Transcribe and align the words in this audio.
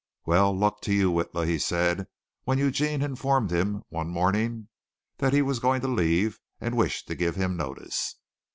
"Well, 0.25 0.51
luck 0.57 0.81
to 0.81 0.93
you, 0.95 1.11
Witla," 1.11 1.45
he 1.45 1.59
said, 1.59 2.07
when 2.43 2.57
Eugene 2.57 3.03
informed 3.03 3.51
him 3.51 3.83
one 3.89 4.07
morning 4.09 4.67
that 5.17 5.31
he 5.31 5.43
was 5.43 5.59
going 5.59 5.81
to 5.81 5.87
leave 5.87 6.39
and 6.59 6.75
wished 6.75 7.07
to 7.09 7.13
give 7.15 7.35
him 7.35 7.55
notice. 7.55 8.15